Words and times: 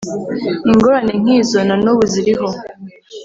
Ingorane 0.69 1.13
nk’izo 1.21 1.59
na 1.67 1.75
n’ubu 1.83 2.03
ziriho 2.11 2.49